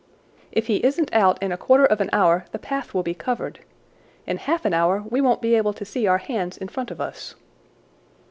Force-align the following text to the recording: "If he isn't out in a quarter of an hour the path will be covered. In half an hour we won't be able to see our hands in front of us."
"If 0.51 0.65
he 0.65 0.77
isn't 0.83 1.13
out 1.13 1.37
in 1.43 1.51
a 1.51 1.57
quarter 1.57 1.85
of 1.85 2.01
an 2.01 2.09
hour 2.11 2.45
the 2.51 2.57
path 2.57 2.95
will 2.95 3.03
be 3.03 3.13
covered. 3.13 3.59
In 4.25 4.37
half 4.37 4.65
an 4.65 4.73
hour 4.73 5.03
we 5.07 5.21
won't 5.21 5.43
be 5.43 5.53
able 5.53 5.73
to 5.73 5.85
see 5.85 6.07
our 6.07 6.17
hands 6.17 6.57
in 6.57 6.69
front 6.69 6.89
of 6.89 6.99
us." 6.99 7.35